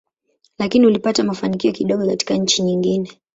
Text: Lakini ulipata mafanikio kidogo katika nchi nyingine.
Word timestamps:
Lakini 0.57 0.85
ulipata 0.85 1.23
mafanikio 1.23 1.71
kidogo 1.71 2.07
katika 2.07 2.33
nchi 2.33 2.61
nyingine. 2.63 3.09